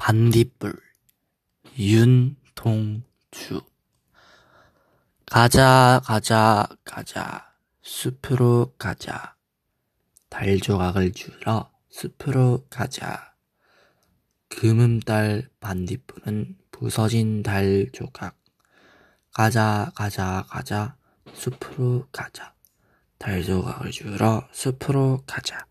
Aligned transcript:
반딧불 0.00 0.80
윤동주. 1.78 3.60
가자 5.26 6.00
가자 6.02 6.66
가자. 6.86 7.52
숲으로 7.82 8.74
가자. 8.78 9.36
달 10.30 10.58
조각을 10.58 11.12
주러 11.12 11.70
숲으로 11.90 12.66
가자. 12.70 13.34
금음달 14.48 15.50
반딧불은 15.60 16.56
부서진 16.70 17.42
달 17.42 17.86
조각. 17.92 18.38
가자 19.34 19.92
가자 19.94 20.46
가자. 20.48 20.96
숲으로 21.34 22.08
가자. 22.10 22.54
달 23.18 23.44
조각을 23.44 23.90
주러 23.90 24.48
숲으로 24.50 25.22
가자. 25.26 25.69